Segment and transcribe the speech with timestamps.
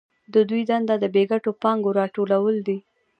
[0.33, 2.77] د دوی دنده د بې ګټو پانګو راټولول دي